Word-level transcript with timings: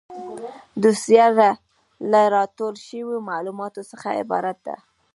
دوسیه 0.81 1.27
له 2.11 2.21
راټول 2.35 2.75
شویو 2.85 3.25
معلوماتو 3.29 3.81
څخه 3.91 4.07
عبارت 4.21 4.57
ده. 4.67 4.75